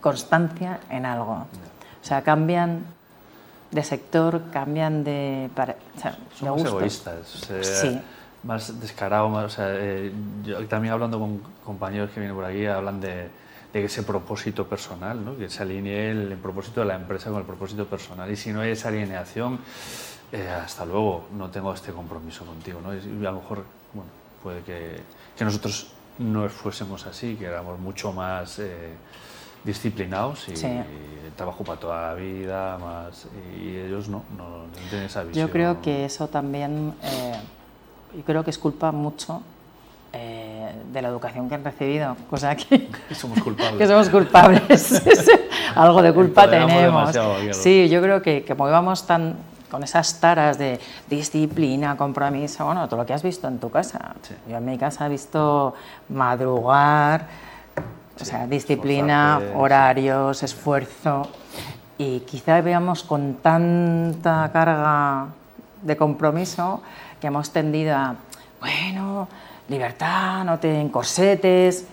constancia 0.00 0.80
en 0.90 1.06
algo. 1.06 1.46
O 2.02 2.04
sea, 2.04 2.22
cambian 2.22 2.84
de 3.70 3.84
sector, 3.84 4.42
cambian 4.52 5.04
de... 5.04 5.50
Somos 6.38 6.64
egoístas. 6.64 7.46
sí. 7.62 8.00
más 8.42 8.80
descarado, 8.80 9.28
más, 9.28 9.44
o 9.44 9.48
sea, 9.48 9.68
eh, 9.70 10.12
yo 10.42 10.66
también 10.66 10.94
hablando 10.94 11.18
con 11.18 11.40
compañeros 11.64 12.10
que 12.10 12.20
vienen 12.20 12.34
por 12.34 12.44
aquí, 12.44 12.66
hablan 12.66 13.00
de, 13.00 13.28
de 13.72 13.84
ese 13.84 14.02
propósito 14.02 14.66
personal, 14.66 15.24
¿no? 15.24 15.36
que 15.36 15.48
se 15.48 15.62
alinee 15.62 16.10
el, 16.10 16.38
propósito 16.38 16.80
de 16.80 16.86
la 16.86 16.96
empresa 16.96 17.30
con 17.30 17.40
el 17.40 17.46
propósito 17.46 17.86
personal. 17.86 18.30
Y 18.30 18.36
si 18.36 18.52
no 18.52 18.60
hay 18.60 18.70
esa 18.70 18.88
alineación, 18.88 19.60
eh, 20.32 20.48
hasta 20.48 20.84
luego, 20.84 21.28
no 21.36 21.50
tengo 21.50 21.72
este 21.72 21.92
compromiso 21.92 22.44
contigo. 22.44 22.80
¿no? 22.82 22.94
Y 22.94 23.26
a 23.26 23.30
lo 23.30 23.40
mejor, 23.40 23.64
bueno, 23.92 24.10
puede 24.42 24.62
que, 24.62 25.00
que 25.36 25.44
nosotros 25.44 25.92
no 26.18 26.48
fuésemos 26.48 27.06
así, 27.06 27.36
que 27.36 27.46
éramos 27.46 27.78
mucho 27.78 28.12
más 28.12 28.58
eh, 28.58 28.94
disciplinados 29.64 30.48
y, 30.48 30.54
trabajo 31.36 31.64
para 31.64 31.80
toda 31.80 32.08
la 32.08 32.14
vida, 32.14 32.76
más, 32.76 33.26
y 33.58 33.74
ellos 33.78 34.08
no, 34.08 34.22
no, 34.36 34.66
tienen 34.90 35.06
esa 35.06 35.22
visión. 35.22 35.46
Yo 35.46 35.50
creo 35.50 35.80
que 35.80 36.04
eso 36.04 36.28
también, 36.28 36.92
eh, 37.02 37.32
yo 38.14 38.22
creo 38.24 38.44
que 38.44 38.50
es 38.50 38.58
culpa 38.58 38.92
mucho 38.92 39.40
eh, 40.12 40.70
de 40.92 41.00
la 41.00 41.08
educación 41.08 41.48
que 41.48 41.54
han 41.54 41.64
recibido, 41.64 42.14
cosa 42.28 42.54
que 42.56 42.88
somos 43.14 43.40
culpables. 43.42 43.78
que 43.78 43.86
somos 43.86 44.10
culpables. 44.10 45.02
Algo 45.74 46.02
de 46.02 46.12
culpa 46.12 46.50
tenemos. 46.50 47.16
Sí, 47.52 47.88
yo 47.88 48.02
creo 48.02 48.20
que 48.20 48.44
como 48.44 48.68
íbamos 48.68 49.06
tan 49.06 49.36
con 49.70 49.82
esas 49.84 50.18
taras 50.20 50.58
de 50.58 50.80
disciplina, 51.08 51.96
compromiso, 51.96 52.66
bueno, 52.66 52.88
todo 52.88 53.00
lo 53.00 53.06
que 53.06 53.14
has 53.14 53.22
visto 53.22 53.46
en 53.48 53.58
tu 53.58 53.70
casa. 53.70 54.14
Yo 54.48 54.56
en 54.56 54.64
mi 54.64 54.76
casa 54.76 55.06
he 55.06 55.08
visto 55.08 55.74
madrugar, 56.08 57.28
o 58.20 58.24
sea, 58.24 58.46
disciplina, 58.46 59.40
horarios, 59.54 60.42
esfuerzo, 60.42 61.28
y 61.98 62.20
quizá 62.20 62.60
veamos 62.60 63.02
con 63.02 63.34
tanta 63.34 64.50
carga 64.52 65.26
de 65.82 65.96
compromiso 65.96 66.82
que 67.20 67.26
hemos 67.26 67.50
tendido 67.50 67.94
a, 67.96 68.14
bueno, 68.60 69.28
libertad, 69.68 70.44
no 70.44 70.58
te 70.58 70.80
encorsetes. 70.80 71.86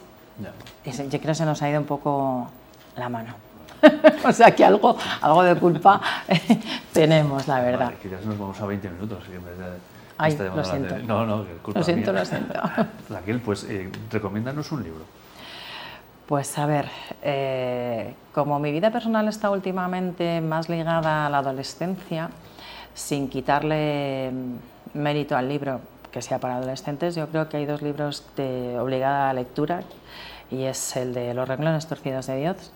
Yo 0.85 1.09
creo 1.09 1.21
que 1.21 1.35
se 1.35 1.45
nos 1.45 1.61
ha 1.61 1.69
ido 1.69 1.79
un 1.79 1.85
poco 1.85 2.47
la 2.95 3.09
mano. 3.09 3.33
o 4.25 4.31
sea 4.31 4.55
que 4.55 4.65
algo, 4.65 4.97
algo 5.21 5.43
de 5.43 5.55
culpa 5.55 6.01
tenemos, 6.93 7.47
la 7.47 7.59
verdad. 7.59 7.85
Vale, 7.87 7.97
quizás 8.01 8.25
nos 8.25 8.37
vamos 8.37 8.59
a 8.59 8.65
20 8.65 8.89
minutos. 8.89 9.23
En 9.27 9.45
vez 9.45 9.57
de 9.57 9.65
Ay, 10.17 10.37
lo 10.37 10.63
siento. 10.63 10.97
No, 10.99 11.25
no, 11.25 11.45
culpa 11.61 11.79
Lo 11.79 11.85
siento, 11.85 12.11
mía. 12.11 12.21
lo 12.21 12.25
siento. 12.25 12.53
Raquel, 13.09 13.39
pues 13.39 13.65
eh, 13.65 13.91
recomiéndanos 14.09 14.71
un 14.71 14.83
libro. 14.83 15.05
Pues 16.27 16.57
a 16.57 16.65
ver, 16.65 16.87
eh, 17.23 18.13
como 18.33 18.59
mi 18.59 18.73
vida 18.73 18.91
personal 18.91 19.29
está 19.29 19.49
últimamente 19.49 20.41
más 20.41 20.67
ligada 20.67 21.25
a 21.25 21.29
la 21.29 21.37
adolescencia, 21.37 22.29
sin 22.93 23.29
quitarle 23.29 24.31
mérito 24.93 25.37
al 25.37 25.47
libro, 25.47 25.79
que 26.11 26.21
sea 26.21 26.37
para 26.37 26.57
adolescentes, 26.57 27.15
yo 27.15 27.29
creo 27.29 27.47
que 27.47 27.55
hay 27.55 27.65
dos 27.65 27.81
libros 27.81 28.25
de 28.35 28.77
obligada 28.77 29.31
lectura 29.31 29.83
y 30.51 30.63
es 30.63 30.97
el 30.97 31.13
de 31.13 31.33
Los 31.33 31.47
renglones 31.47 31.87
torcidos 31.87 32.27
de 32.27 32.39
Dios 32.41 32.73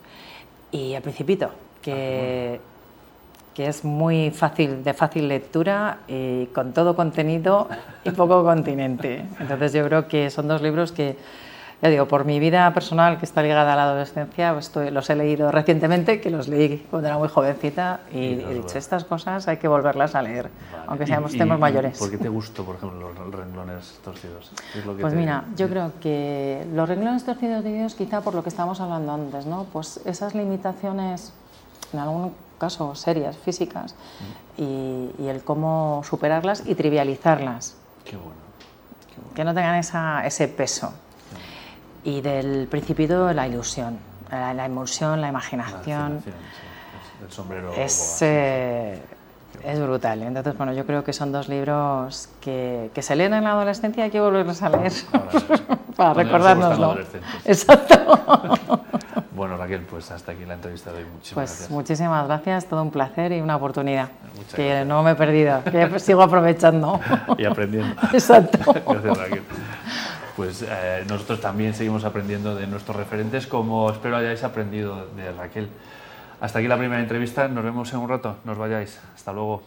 y 0.71 0.93
El 0.93 1.01
Principito, 1.01 1.51
que, 1.81 2.61
ah, 2.61 3.53
que 3.53 3.67
es 3.67 3.83
muy 3.83 4.31
fácil, 4.31 4.81
de 4.81 4.93
fácil 4.93 5.27
lectura 5.27 5.97
y 6.07 6.45
con 6.47 6.71
todo 6.71 6.95
contenido 6.95 7.67
y 8.05 8.11
poco 8.11 8.45
continente. 8.45 9.25
Entonces 9.41 9.73
yo 9.73 9.85
creo 9.87 10.07
que 10.07 10.29
son 10.29 10.47
dos 10.47 10.61
libros 10.61 10.93
que 10.93 11.17
ya 11.81 11.89
digo, 11.89 12.07
por 12.07 12.25
mi 12.25 12.39
vida 12.39 12.71
personal 12.75 13.17
que 13.17 13.25
está 13.25 13.41
ligada 13.41 13.73
a 13.73 13.75
la 13.75 13.83
adolescencia, 13.83 14.53
pues 14.53 14.67
estoy, 14.67 14.91
los 14.91 15.09
he 15.09 15.15
leído 15.15 15.51
recientemente, 15.51 16.21
que 16.21 16.29
los 16.29 16.47
leí 16.47 16.85
cuando 16.91 17.07
era 17.07 17.17
muy 17.17 17.27
jovencita 17.27 18.01
y, 18.13 18.33
he 18.33 18.53
dicho, 18.53 18.77
estas 18.77 19.03
cosas 19.03 19.47
hay 19.47 19.57
que 19.57 19.67
volverlas 19.67 20.13
a 20.13 20.21
leer, 20.21 20.51
aunque 20.85 21.07
seamos 21.07 21.31
temas 21.31 21.59
mayores. 21.59 21.97
¿Por 21.97 22.11
qué 22.11 22.19
te 22.19 22.29
gustó, 22.29 22.63
por 22.63 22.75
ejemplo, 22.75 23.11
los 23.11 23.33
renglones 23.33 23.99
torcidos? 24.03 24.51
pues 24.99 25.13
mira, 25.15 25.45
yo 25.55 25.67
creo 25.69 25.93
que 25.99 26.67
los 26.71 26.87
renglones 26.87 27.25
torcidos 27.25 27.63
de 27.63 27.73
Dios, 27.73 27.95
quizá 27.95 28.21
por 28.21 28.35
lo 28.35 28.43
que 28.43 28.49
estábamos 28.49 28.79
hablando 28.79 29.13
antes, 29.13 29.47
¿no? 29.47 29.65
Pues 29.73 30.01
esas 30.05 30.35
limitaciones, 30.35 31.33
en 31.93 31.99
algún 31.99 32.35
caso 32.59 32.93
serias, 32.93 33.35
físicas, 33.37 33.95
mm. 34.57 34.61
y, 34.61 35.11
y, 35.17 35.27
el 35.29 35.43
cómo 35.43 36.03
superarlas 36.07 36.61
y 36.67 36.75
trivializarlas. 36.75 37.75
Qué 38.05 38.17
bueno. 38.17 38.33
Qué 39.09 39.15
bueno. 39.19 39.33
Que 39.33 39.43
no 39.43 39.55
tengan 39.55 39.75
esa, 39.77 40.23
ese 40.27 40.47
peso 40.47 40.93
y 42.03 42.21
del 42.21 42.67
principio 42.67 43.33
la 43.33 43.47
ilusión, 43.47 43.97
la, 44.29 44.53
la 44.53 44.65
emulsión, 44.65 45.21
la 45.21 45.29
imaginación. 45.29 46.23
El 47.23 47.31
sombrero 47.31 47.71
es, 47.73 48.19
eh, 48.21 48.99
es 49.63 49.79
brutal. 49.79 50.23
Entonces, 50.23 50.57
bueno, 50.57 50.73
yo 50.73 50.85
creo 50.85 51.03
que 51.03 51.13
son 51.13 51.31
dos 51.31 51.47
libros 51.49 52.29
que, 52.41 52.89
que 52.93 53.01
se 53.01 53.15
leen 53.15 53.33
en 53.33 53.43
la 53.43 53.51
adolescencia 53.51 54.01
y 54.01 54.05
hay 54.05 54.11
que 54.11 54.19
volverlos 54.19 54.61
a 54.63 54.69
leer 54.69 54.91
para 55.95 56.13
recordárnoslo. 56.13 56.97
Exacto. 57.45 57.95
bueno, 59.35 59.57
Raquel, 59.57 59.81
pues 59.81 60.09
hasta 60.09 60.31
aquí 60.31 60.45
la 60.45 60.55
entrevista 60.55 60.91
de 60.91 60.99
hoy. 60.99 61.05
Muchísimas 61.05 61.33
pues 61.33 61.49
gracias. 61.51 61.69
muchísimas 61.69 62.27
gracias, 62.27 62.65
todo 62.65 62.81
un 62.81 62.91
placer 62.91 63.31
y 63.33 63.41
una 63.41 63.55
oportunidad 63.57 64.09
que 64.55 64.83
no 64.85 65.03
me 65.03 65.11
he 65.11 65.15
perdido, 65.15 65.63
que 65.63 65.99
sigo 65.99 66.23
aprovechando. 66.23 66.99
y 67.37 67.45
aprendiendo. 67.45 67.95
Exacto. 68.13 68.73
gracias, 68.73 69.17
Raquel 69.17 69.43
pues 70.35 70.65
eh, 70.67 71.03
nosotros 71.07 71.41
también 71.41 71.73
seguimos 71.73 72.03
aprendiendo 72.03 72.55
de 72.55 72.67
nuestros 72.67 72.95
referentes, 72.95 73.47
como 73.47 73.89
espero 73.89 74.17
hayáis 74.17 74.43
aprendido 74.43 75.07
de 75.15 75.31
Raquel. 75.31 75.69
Hasta 76.39 76.59
aquí 76.59 76.67
la 76.67 76.77
primera 76.77 77.01
entrevista, 77.01 77.47
nos 77.47 77.63
vemos 77.63 77.91
en 77.93 77.99
un 77.99 78.09
rato, 78.09 78.37
nos 78.45 78.57
vayáis, 78.57 78.99
hasta 79.13 79.31
luego. 79.31 79.61